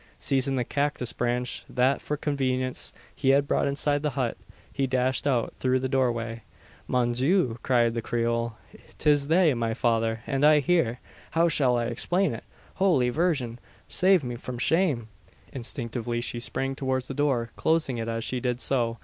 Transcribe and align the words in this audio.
Seizing 0.17 0.55
the 0.55 0.63
cactus 0.63 1.13
branch 1.13 1.63
that 1.69 2.01
for 2.01 2.17
convenience 2.17 2.91
he 3.15 3.29
had 3.29 3.47
brought 3.47 3.67
inside 3.67 4.01
the 4.01 4.09
hut 4.17 4.35
he 4.73 4.87
dashed 4.87 5.27
out 5.27 5.53
through 5.57 5.79
the 5.79 5.87
doorway. 5.87 6.41
"Mon 6.87 7.11
Dieu!" 7.11 7.59
cried 7.61 7.93
the 7.93 8.01
Creole, 8.01 8.57
"'tis 8.97 9.27
they! 9.27 9.53
My 9.53 9.75
father, 9.75 10.23
and 10.25 10.43
I 10.43 10.57
here! 10.59 10.99
How 11.37 11.47
shall 11.49 11.77
I 11.77 11.85
explain 11.85 12.33
it? 12.33 12.45
Holy 12.77 13.11
Virgin, 13.11 13.59
save 13.87 14.23
me 14.23 14.37
from 14.37 14.57
shame!" 14.57 15.07
Instinctively 15.53 16.19
she 16.19 16.39
sprang 16.39 16.73
towards 16.73 17.07
the 17.07 17.13
door, 17.13 17.51
closing 17.55 17.99
it, 17.99 18.07
as 18.07 18.23
she 18.23 18.39
did 18.39 18.59
so. 18.59 18.97